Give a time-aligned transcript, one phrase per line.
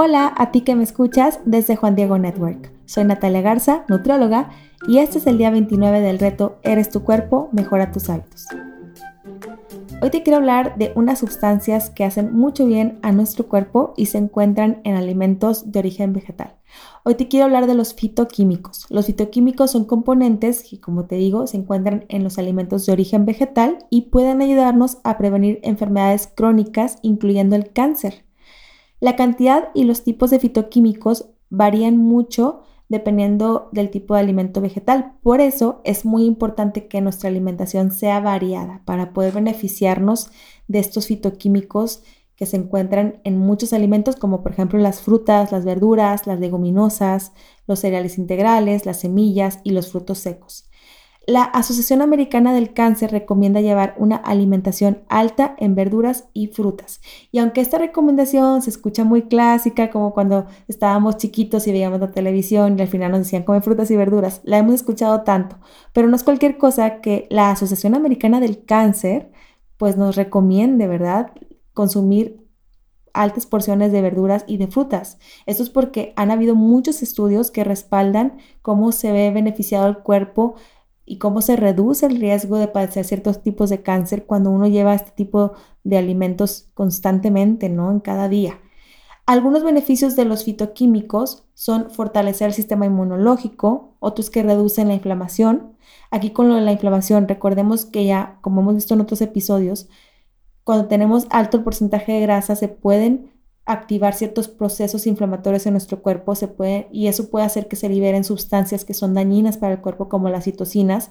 [0.00, 2.70] Hola a ti que me escuchas desde Juan Diego Network.
[2.86, 4.48] Soy Natalia Garza, nutrióloga,
[4.86, 8.46] y este es el día 29 del reto Eres tu cuerpo, mejora tus hábitos.
[10.00, 14.06] Hoy te quiero hablar de unas sustancias que hacen mucho bien a nuestro cuerpo y
[14.06, 16.54] se encuentran en alimentos de origen vegetal.
[17.02, 18.86] Hoy te quiero hablar de los fitoquímicos.
[18.90, 23.26] Los fitoquímicos son componentes que, como te digo, se encuentran en los alimentos de origen
[23.26, 28.27] vegetal y pueden ayudarnos a prevenir enfermedades crónicas, incluyendo el cáncer.
[29.00, 35.12] La cantidad y los tipos de fitoquímicos varían mucho dependiendo del tipo de alimento vegetal.
[35.22, 40.30] Por eso es muy importante que nuestra alimentación sea variada para poder beneficiarnos
[40.68, 42.02] de estos fitoquímicos
[42.34, 47.32] que se encuentran en muchos alimentos como por ejemplo las frutas, las verduras, las leguminosas,
[47.66, 50.68] los cereales integrales, las semillas y los frutos secos.
[51.28, 57.02] La Asociación Americana del Cáncer recomienda llevar una alimentación alta en verduras y frutas.
[57.30, 62.12] Y aunque esta recomendación se escucha muy clásica, como cuando estábamos chiquitos y veíamos la
[62.12, 65.58] televisión y al final nos decían comer frutas y verduras, la hemos escuchado tanto,
[65.92, 69.30] pero no es cualquier cosa que la Asociación Americana del Cáncer
[69.76, 71.32] pues nos recomiende, ¿verdad?
[71.74, 72.48] Consumir
[73.12, 75.18] altas porciones de verduras y de frutas.
[75.44, 80.54] Esto es porque han habido muchos estudios que respaldan cómo se ve beneficiado el cuerpo
[81.08, 84.94] y cómo se reduce el riesgo de padecer ciertos tipos de cáncer cuando uno lleva
[84.94, 87.90] este tipo de alimentos constantemente, ¿no?
[87.90, 88.60] En cada día.
[89.24, 95.76] Algunos beneficios de los fitoquímicos son fortalecer el sistema inmunológico, otros que reducen la inflamación.
[96.10, 99.88] Aquí con lo de la inflamación, recordemos que ya, como hemos visto en otros episodios,
[100.62, 103.32] cuando tenemos alto porcentaje de grasa se pueden
[103.68, 107.90] activar ciertos procesos inflamatorios en nuestro cuerpo se puede, y eso puede hacer que se
[107.90, 111.10] liberen sustancias que son dañinas para el cuerpo como las citocinas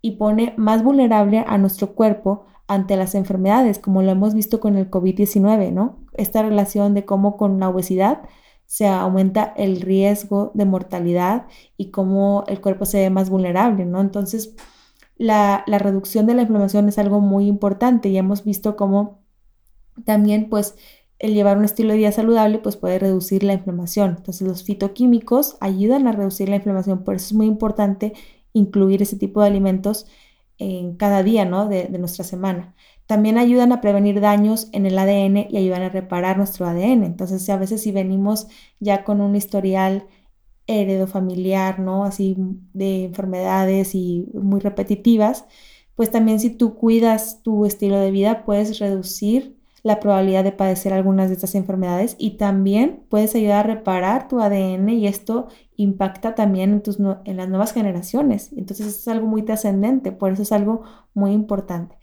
[0.00, 4.76] y pone más vulnerable a nuestro cuerpo ante las enfermedades, como lo hemos visto con
[4.76, 5.98] el COVID-19, ¿no?
[6.14, 8.22] Esta relación de cómo con la obesidad
[8.66, 11.46] se aumenta el riesgo de mortalidad
[11.76, 14.00] y cómo el cuerpo se ve más vulnerable, ¿no?
[14.00, 14.54] Entonces,
[15.16, 19.22] la, la reducción de la inflamación es algo muy importante y hemos visto cómo
[20.04, 20.76] también, pues,
[21.18, 24.16] el llevar un estilo de vida saludable pues puede reducir la inflamación.
[24.18, 28.12] Entonces los fitoquímicos ayudan a reducir la inflamación, por eso es muy importante
[28.52, 30.06] incluir ese tipo de alimentos
[30.58, 31.68] en cada día ¿no?
[31.68, 32.74] de, nuestra semana.
[33.06, 37.04] También ayudan a prevenir daños en el ADN y ayudan a reparar nuestro ADN.
[37.04, 38.48] Entonces a veces si venimos
[38.80, 40.06] ya con un historial
[40.66, 42.04] heredofamiliar, ¿no?
[42.04, 42.36] Así
[42.72, 45.44] de enfermedades y muy repetitivas,
[45.94, 49.55] pues también si tú cuidas tu estilo de vida puedes reducir
[49.86, 54.40] la probabilidad de padecer algunas de estas enfermedades y también puedes ayudar a reparar tu
[54.40, 58.50] ADN y esto impacta también en, tus, en las nuevas generaciones.
[58.56, 60.82] Entonces es algo muy trascendente, por eso es algo
[61.14, 61.96] muy importante.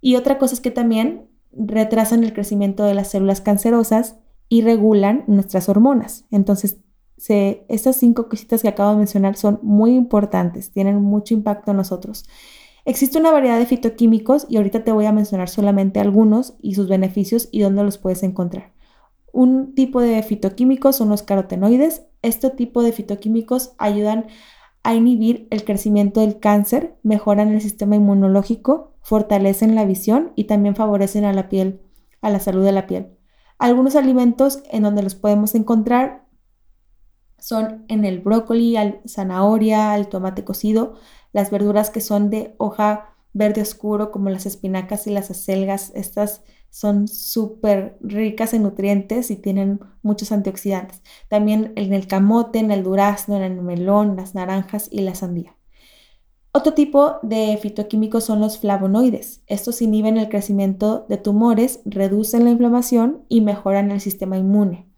[0.00, 5.24] Y otra cosa es que también retrasan el crecimiento de las células cancerosas y regulan
[5.26, 6.24] nuestras hormonas.
[6.30, 6.78] Entonces,
[7.16, 12.26] estas cinco cositas que acabo de mencionar son muy importantes, tienen mucho impacto en nosotros.
[12.88, 16.88] Existe una variedad de fitoquímicos y ahorita te voy a mencionar solamente algunos y sus
[16.88, 18.72] beneficios y dónde los puedes encontrar.
[19.30, 22.06] Un tipo de fitoquímicos son los carotenoides.
[22.22, 24.28] Este tipo de fitoquímicos ayudan
[24.84, 30.74] a inhibir el crecimiento del cáncer, mejoran el sistema inmunológico, fortalecen la visión y también
[30.74, 31.82] favorecen a la piel,
[32.22, 33.18] a la salud de la piel.
[33.58, 36.24] Algunos alimentos en donde los podemos encontrar
[37.38, 40.94] son en el brócoli, al zanahoria, el tomate cocido,
[41.32, 46.42] las verduras que son de hoja verde oscuro como las espinacas y las acelgas, estas
[46.70, 51.02] son súper ricas en nutrientes y tienen muchos antioxidantes.
[51.28, 55.56] También en el camote, en el durazno, en el melón, las naranjas y la sandía.
[56.52, 59.42] Otro tipo de fitoquímicos son los flavonoides.
[59.46, 64.88] Estos inhiben el crecimiento de tumores, reducen la inflamación y mejoran el sistema inmune.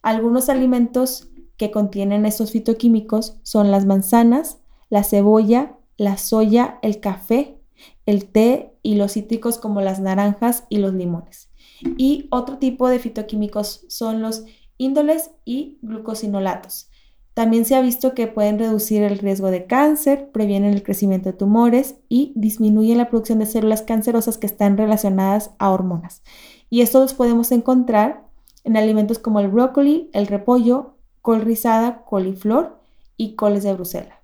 [0.00, 1.28] Algunos alimentos
[1.62, 4.58] que contienen estos fitoquímicos son las manzanas,
[4.90, 7.56] la cebolla, la soya, el café,
[8.04, 11.50] el té y los cítricos como las naranjas y los limones.
[11.96, 14.44] Y otro tipo de fitoquímicos son los
[14.76, 16.88] índoles y glucosinolatos.
[17.32, 21.38] También se ha visto que pueden reducir el riesgo de cáncer, previenen el crecimiento de
[21.38, 26.24] tumores y disminuyen la producción de células cancerosas que están relacionadas a hormonas.
[26.70, 28.26] Y estos los podemos encontrar
[28.64, 32.80] en alimentos como el brócoli, el repollo, col rizada, coliflor
[33.16, 34.18] y coles de Bruselas.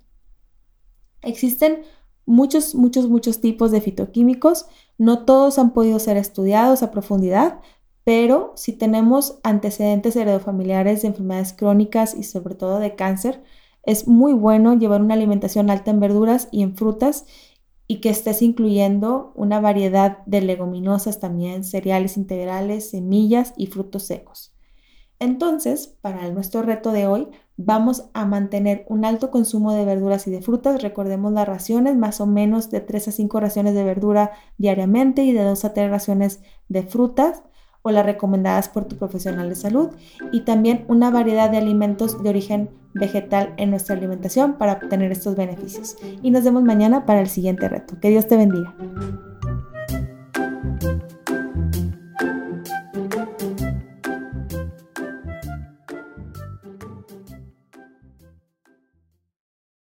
[1.21, 1.81] Existen
[2.25, 4.67] muchos, muchos, muchos tipos de fitoquímicos.
[4.97, 7.59] No todos han podido ser estudiados a profundidad,
[8.03, 13.43] pero si tenemos antecedentes heredofamiliares de enfermedades crónicas y sobre todo de cáncer,
[13.83, 17.25] es muy bueno llevar una alimentación alta en verduras y en frutas
[17.87, 24.53] y que estés incluyendo una variedad de leguminosas también, cereales integrales, semillas y frutos secos.
[25.19, 27.27] Entonces, para nuestro reto de hoy,
[27.57, 30.81] vamos a mantener un alto consumo de verduras y de frutas.
[30.81, 35.33] Recordemos las raciones, más o menos de 3 a 5 raciones de verdura diariamente y
[35.33, 36.39] de 2 a 3 raciones
[36.69, 37.43] de frutas
[37.81, 39.89] o las recomendadas por tu profesional de salud
[40.31, 45.35] y también una variedad de alimentos de origen vegetal en nuestra alimentación para obtener estos
[45.35, 45.97] beneficios.
[46.21, 47.99] Y nos vemos mañana para el siguiente reto.
[47.99, 48.73] Que Dios te bendiga.